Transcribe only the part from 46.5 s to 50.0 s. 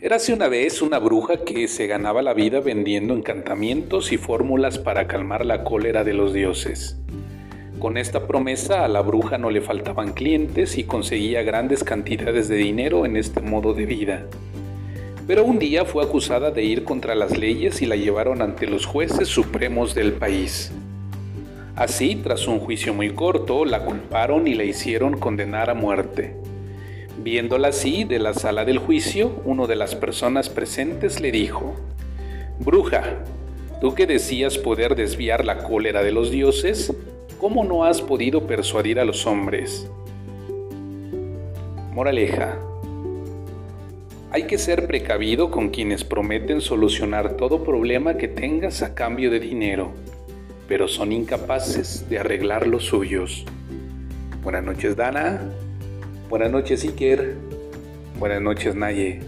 solucionar todo problema que tengas a cambio de dinero,